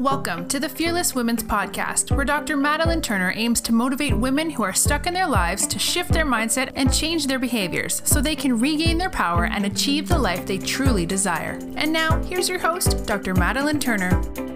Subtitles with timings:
[0.00, 2.56] Welcome to the Fearless Women's Podcast, where Dr.
[2.56, 6.26] Madalyn Turner aims to motivate women who are stuck in their lives to shift their
[6.26, 10.46] mindset and change their behaviors so they can regain their power and achieve the life
[10.46, 11.60] they truly desire.
[11.76, 13.34] And now, here's your host, Dr.
[13.34, 14.53] Madalyn Turner.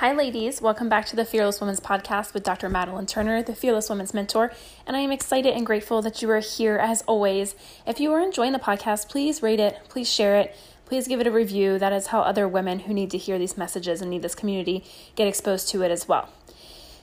[0.00, 0.60] Hi, ladies.
[0.60, 2.68] Welcome back to the Fearless Women's Podcast with Dr.
[2.68, 4.52] Madalyn Turner, the Fearless Women's Mentor.
[4.86, 7.54] And I am excited and grateful that you are here as always.
[7.86, 10.54] If you are enjoying the podcast, please rate it, please share it,
[10.84, 11.78] please give it a review.
[11.78, 14.84] That is how other women who need to hear these messages and need this community
[15.14, 16.28] get exposed to it as well.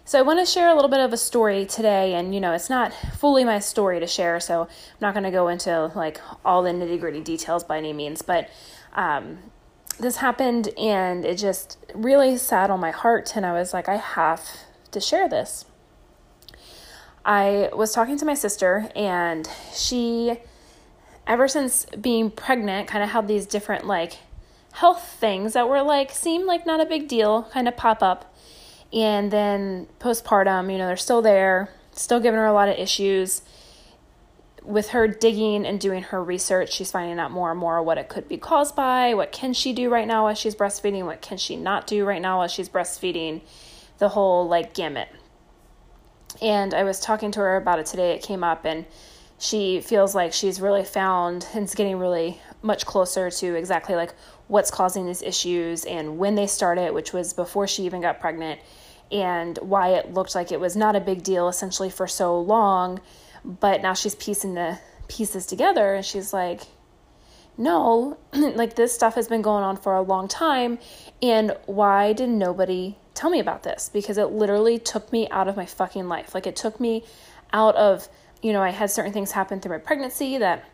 [0.05, 2.53] So, I want to share a little bit of a story today, and you know,
[2.53, 4.69] it's not fully my story to share, so I'm
[5.01, 8.51] not going to go into like all the nitty gritty details by any means, but
[8.93, 9.39] um,
[9.99, 13.97] this happened and it just really sat on my heart and I was like I
[13.97, 14.47] have
[14.91, 15.65] to share this.
[17.25, 20.39] I was talking to my sister and she
[21.25, 24.17] ever since being pregnant kind of had these different like
[24.73, 28.35] health things that were like seemed like not a big deal kind of pop up
[28.91, 33.41] and then postpartum you know they're still there still giving her a lot of issues
[34.65, 38.09] with her digging and doing her research, she's finding out more and more what it
[38.09, 41.37] could be caused by, what can she do right now while she's breastfeeding, what can
[41.37, 43.41] she not do right now while she's breastfeeding,
[43.97, 45.09] the whole like gamut.
[46.41, 48.13] And I was talking to her about it today.
[48.13, 48.85] It came up and
[49.37, 54.13] she feels like she's really found and it's getting really much closer to exactly like
[54.47, 58.59] what's causing these issues and when they started, which was before she even got pregnant,
[59.11, 62.99] and why it looked like it was not a big deal essentially for so long
[63.43, 66.61] but now she's piecing the pieces together and she's like,
[67.57, 70.79] no, like this stuff has been going on for a long time.
[71.21, 73.89] And why did nobody tell me about this?
[73.93, 76.33] Because it literally took me out of my fucking life.
[76.33, 77.03] Like it took me
[77.51, 78.07] out of,
[78.41, 80.65] you know, I had certain things happen through my pregnancy that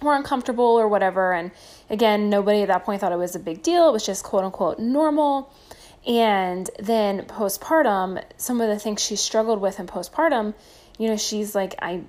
[0.00, 1.32] were uncomfortable or whatever.
[1.32, 1.50] And
[1.90, 3.88] again, nobody at that point thought it was a big deal.
[3.88, 5.52] It was just quote unquote normal.
[6.06, 10.54] And then postpartum, some of the things she struggled with in postpartum
[11.02, 12.02] you know, she's like, I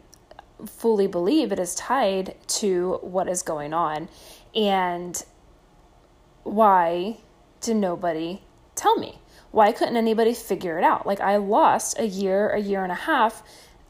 [0.68, 4.08] fully believe it is tied to what is going on.
[4.54, 5.24] And
[6.44, 7.18] why
[7.60, 8.44] did nobody
[8.76, 9.18] tell me?
[9.50, 11.08] Why couldn't anybody figure it out?
[11.08, 13.42] Like, I lost a year, a year and a half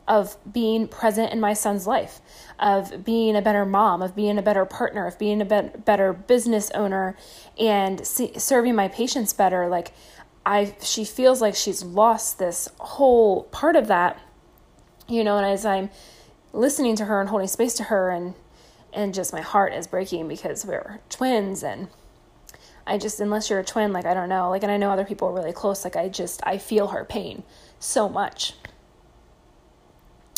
[0.07, 2.21] of being present in my son's life,
[2.57, 6.71] of being a better mom, of being a better partner, of being a better business
[6.71, 7.17] owner,
[7.59, 9.67] and see, serving my patients better.
[9.67, 9.91] Like,
[10.45, 14.17] I, she feels like she's lost this whole part of that
[15.07, 15.89] you know, and as I'm
[16.53, 18.35] listening to her and holding space to her and
[18.93, 21.87] and just my heart is breaking because we're twins and
[22.85, 25.05] I just unless you're a twin like I don't know like and I know other
[25.05, 27.43] people are really close like I just I feel her pain
[27.79, 28.53] so much.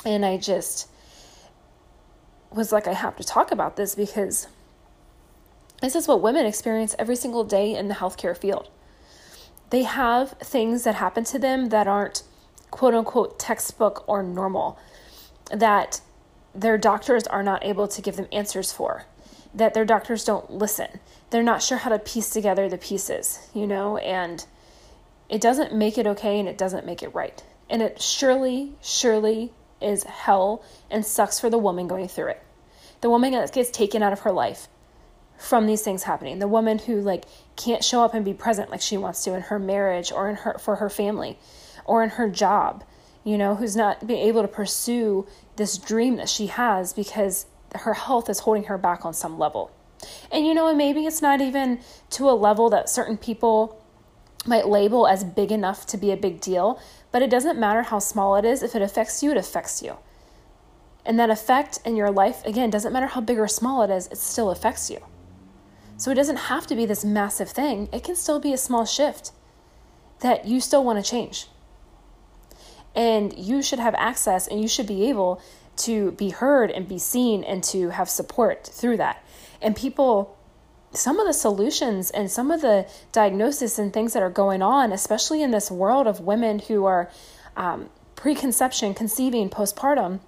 [0.06, 0.90] And I just
[2.52, 4.47] was like I have to talk about this because
[5.82, 8.70] this is what women experience every single day in the healthcare field.
[9.72, 12.24] They have things that happen to them that aren't
[12.75, 14.78] quote unquote textbook or normal
[15.50, 16.02] that
[16.53, 19.06] their doctors are not able to give them answers for,
[19.53, 21.00] that their doctors don't listen.
[21.30, 24.46] They're not sure how to piece together the pieces, you know, and
[25.30, 27.41] it doesn't make it okay and it doesn't make it right.
[27.69, 32.44] And it surely, surely is hell and sucks for the woman going through it.
[33.00, 34.68] The woman that gets taken out of her life
[35.38, 36.40] from these things happening.
[36.40, 37.24] The woman who like
[37.56, 40.35] can't show up and be present like she wants to in her marriage or in
[40.35, 41.40] her for her family
[41.85, 42.84] or in her job,
[43.23, 45.25] you know, who's not being able to pursue
[45.56, 49.72] this dream that she has because her health is holding her back on some level.
[50.31, 51.79] And you know, and maybe it's not even
[52.12, 53.81] to a level that certain people
[54.46, 56.79] might label as big enough to be a big deal,
[57.12, 58.62] but it doesn't matter how small it is.
[58.62, 59.97] If it affects you, it affects you.
[61.06, 64.07] And that effect in your life, again, doesn't matter how big or small it is,
[64.07, 65.00] it still affects you.
[65.97, 68.85] So it doesn't have to be this massive thing, it can still be a small
[68.85, 69.31] shift
[70.19, 71.47] that you still want to change
[72.96, 75.42] and you should have access and you should be able
[75.78, 79.24] to be heard and be seen and to have support through that.
[79.62, 80.38] And people
[80.97, 84.92] some of the solutions and some of the diagnosis and things that are going on,
[84.92, 87.12] especially in this world of women who are
[87.58, 90.20] um, preconception, conceiving, postpartum,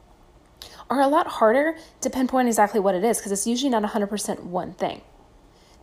[0.89, 4.43] are a lot harder to pinpoint exactly what it is because it's usually not 100%
[4.43, 5.01] one thing.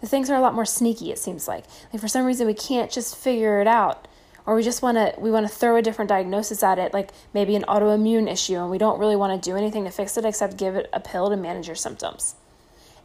[0.01, 1.65] The things are a lot more sneaky, it seems like.
[1.93, 4.07] Like for some reason, we can't just figure it out
[4.46, 7.11] or we just want to we want to throw a different diagnosis at it like
[7.32, 10.25] maybe an autoimmune issue and we don't really want to do anything to fix it
[10.25, 12.35] except give it a pill to manage your symptoms.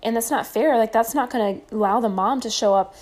[0.02, 2.96] And that's not fair like that's not going to allow the mom to show up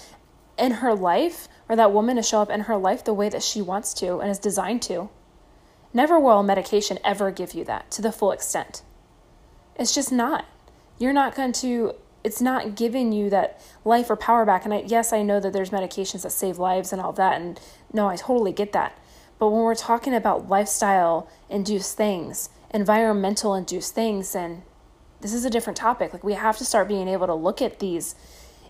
[0.57, 3.43] in her life or that woman to show up in her life the way that
[3.43, 5.09] she wants to and is designed to.
[5.93, 8.81] Never will medication ever give you that to the full extent.
[9.75, 10.45] It's just not.
[10.99, 11.93] You're not going to
[12.23, 14.65] it's not giving you that life or power back.
[14.65, 17.39] And I, yes, I know that there's medications that save lives and all that.
[17.39, 17.59] And
[17.93, 18.97] no, I totally get that.
[19.39, 24.63] But when we're talking about lifestyle induced things, environmental induced things, and
[25.21, 26.11] this is a different topic.
[26.13, 28.15] Like we have to start being able to look at these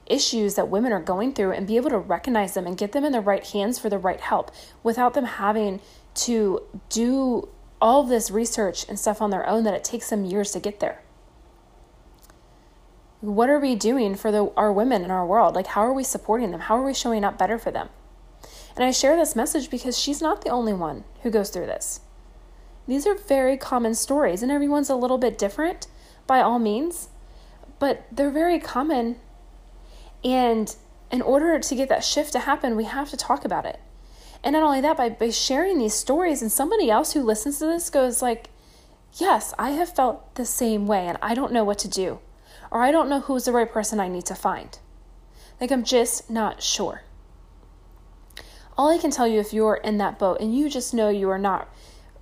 [0.05, 3.03] issues that women are going through and be able to recognize them and get them
[3.03, 4.51] in the right hands for the right help
[4.83, 5.81] without them having
[6.13, 7.49] to do
[7.81, 10.79] all this research and stuff on their own that it takes them years to get
[10.79, 11.01] there
[13.19, 15.55] what are we doing for the, our women in our world?
[15.55, 16.61] Like, how are we supporting them?
[16.61, 17.89] How are we showing up better for them?
[18.75, 22.01] And I share this message because she's not the only one who goes through this.
[22.87, 25.87] These are very common stories, and everyone's a little bit different
[26.27, 27.09] by all means,
[27.79, 29.17] but they're very common.
[30.23, 30.75] And
[31.11, 33.79] in order to get that shift to happen, we have to talk about it.
[34.43, 37.65] And not only that, by, by sharing these stories, and somebody else who listens to
[37.65, 38.49] this goes like,
[39.13, 42.19] Yes, I have felt the same way, and I don't know what to do
[42.71, 44.77] or I don't know who's the right person I need to find.
[45.59, 47.01] Like, I'm just not sure.
[48.77, 51.29] All I can tell you if you're in that boat and you just know you
[51.29, 51.67] are not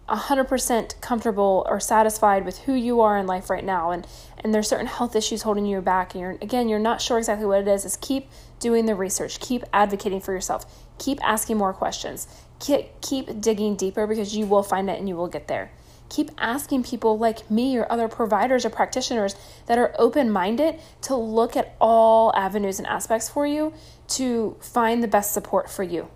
[0.07, 4.05] 100% comfortable or satisfied with who you are in life right now and
[4.37, 7.47] and there's certain health issues holding you back and you're again you're not sure exactly
[7.47, 10.63] what it is is keep doing the research keep advocating for yourself
[10.99, 12.27] keep asking more questions
[12.59, 15.71] keep, keep digging deeper because you will find it and you will get there
[16.09, 19.35] Keep asking people like me or other providers or practitioners
[19.65, 23.73] that are open minded to look at all avenues and aspects for you
[24.07, 26.07] to find the best support for you.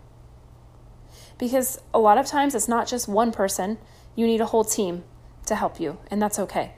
[1.37, 3.77] Because a lot of times it's not just one person,
[4.15, 5.03] you need a whole team
[5.45, 6.73] to help you, and that's okay.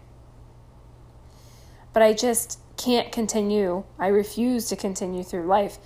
[1.94, 5.78] But I just can't continue, I refuse to continue through life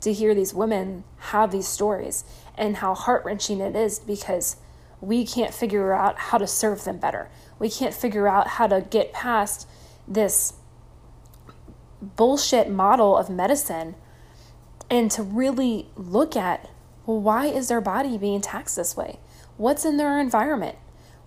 [0.00, 2.24] to hear these women have these stories
[2.56, 4.56] and how heart wrenching it is because
[5.00, 7.30] we can't figure out how to serve them better.
[7.58, 9.68] We can't figure out how to get past
[10.06, 10.54] this
[12.00, 13.94] bullshit model of medicine
[14.90, 16.70] and to really look at
[17.06, 19.18] well, why is their body being taxed this way?
[19.56, 20.76] What's in their environment?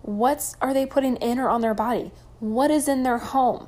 [0.03, 2.12] What are they putting in or on their body?
[2.39, 3.67] What is in their home?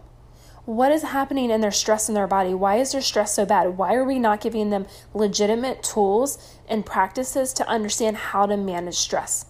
[0.65, 2.53] What is happening in their stress in their body?
[2.53, 3.77] Why is their stress so bad?
[3.77, 8.95] Why are we not giving them legitimate tools and practices to understand how to manage
[8.95, 9.45] stress?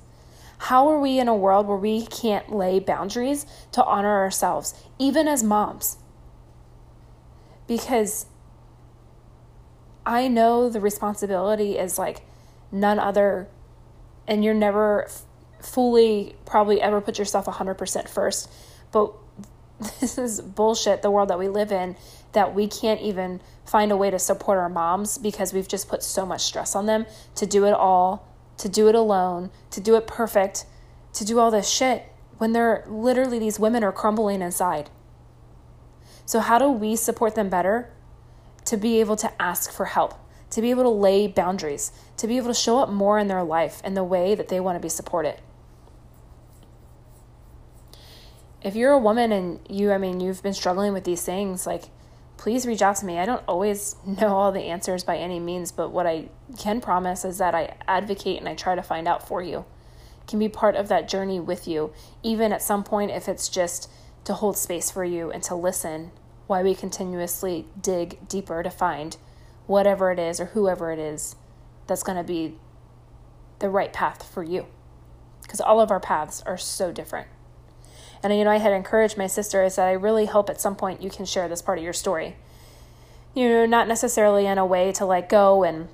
[0.63, 5.27] How are we in a world where we can't lay boundaries to honor ourselves, even
[5.27, 5.97] as moms?
[7.67, 8.27] Because
[10.05, 12.21] I know the responsibility is like
[12.71, 13.49] none other,
[14.25, 15.09] and you're never
[15.59, 18.49] fully probably ever put yourself 100% first.
[18.93, 19.11] But
[19.99, 21.97] this is bullshit, the world that we live in,
[22.31, 26.03] that we can't even find a way to support our moms because we've just put
[26.03, 27.05] so much stress on them
[27.35, 28.32] to do it all
[28.63, 30.65] to do it alone, to do it perfect,
[31.11, 32.05] to do all this shit
[32.37, 34.89] when they're literally these women are crumbling inside.
[36.25, 37.91] So, how do we support them better?
[38.65, 40.13] To be able to ask for help,
[40.51, 43.43] to be able to lay boundaries, to be able to show up more in their
[43.43, 45.41] life in the way that they want to be supported.
[48.61, 51.83] If you're a woman and you, I mean, you've been struggling with these things, like,
[52.43, 53.17] please reach out to me.
[53.17, 57.23] I don't always know all the answers by any means, but what I can promise
[57.23, 59.63] is that I advocate and I try to find out for you.
[60.27, 63.89] Can be part of that journey with you, even at some point if it's just
[64.25, 66.11] to hold space for you and to listen
[66.47, 69.15] while we continuously dig deeper to find
[69.65, 71.37] whatever it is or whoever it is
[71.87, 72.57] that's going to be
[73.59, 74.65] the right path for you.
[75.43, 77.29] Because all of our paths are so different.
[78.23, 79.63] And you know, I had encouraged my sister.
[79.63, 81.93] I said, I really hope at some point you can share this part of your
[81.93, 82.37] story.
[83.35, 85.89] You know, not necessarily in a way to like go and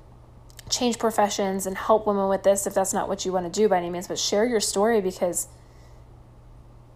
[0.68, 3.68] change professions and help women with this if that's not what you want to do
[3.68, 5.48] by any means, but share your story because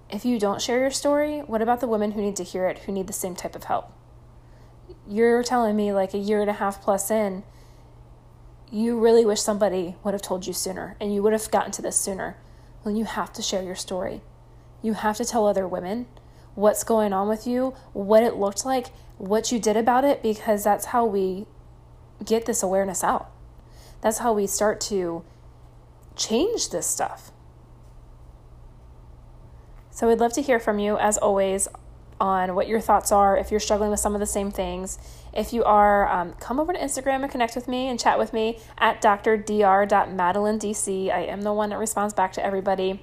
[0.08, 2.80] if you don't share your story, what about the women who need to hear it,
[2.80, 3.90] who need the same type of help?
[5.08, 7.42] You're telling me like a year and a half plus in,
[8.70, 11.82] you really wish somebody would have told you sooner and you would have gotten to
[11.82, 12.36] this sooner.
[12.84, 14.20] Well, you have to share your story.
[14.84, 16.06] You have to tell other women
[16.54, 20.62] what's going on with you, what it looked like, what you did about it, because
[20.62, 21.46] that's how we
[22.22, 23.30] get this awareness out.
[24.02, 25.24] That's how we start to
[26.16, 27.32] change this stuff.
[29.90, 31.66] So we'd love to hear from you, as always,
[32.20, 33.38] on what your thoughts are.
[33.38, 34.98] If you're struggling with some of the same things,
[35.32, 38.34] if you are, um, come over to Instagram and connect with me and chat with
[38.34, 41.10] me at drdr.madalyndc.
[41.10, 43.02] I am the one that responds back to everybody.